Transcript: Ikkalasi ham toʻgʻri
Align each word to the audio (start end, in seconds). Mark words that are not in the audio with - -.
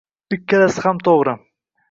Ikkalasi 0.37 0.85
ham 0.87 1.03
toʻgʻri 1.09 1.37